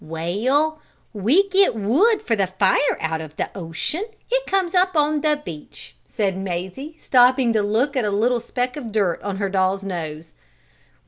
[0.03, 0.81] "Well,
[1.13, 5.39] we get wood for the fire out of the ocean it comes up on the
[5.45, 9.83] beach," said Mazie, stopping to look at a little speck of dirt on her doll's
[9.83, 10.33] nose.